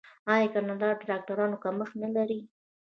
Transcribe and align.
آیا 0.33 0.47
کاناډا 0.53 0.89
د 0.97 1.01
ډاکټرانو 1.09 1.61
کمښت 1.63 1.93
نلري؟ 2.01 2.39